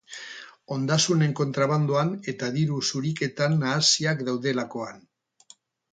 [0.75, 5.03] Ondasunen kontrabandoan eta diru zuriketan nahasiak daudelakoan.